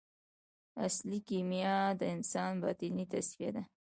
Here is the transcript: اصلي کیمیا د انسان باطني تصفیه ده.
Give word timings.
اصلي 0.87 1.19
کیمیا 1.29 1.77
د 1.99 2.01
انسان 2.15 2.51
باطني 2.63 3.05
تصفیه 3.13 3.49
ده. 3.55 3.63